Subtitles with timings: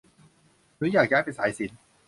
[0.77, 1.79] หนูอยากย้ายไปสายศิลป์